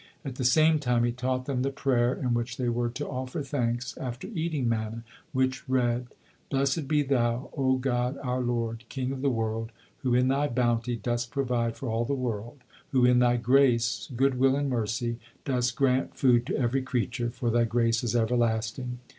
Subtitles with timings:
[0.25, 3.43] At the same time he taught them the prayer in which they were to offer
[3.43, 6.07] thanks after eating manna, which read:
[6.49, 10.95] "Blessed be Thou, O God our Lord, King of the world, who in Thy bounty,
[10.95, 16.17] dost provide for all the world; who, in Thy grace, goodwill, and mercy, dost grant
[16.17, 18.97] food to every creature, for Thy grace is everlasting.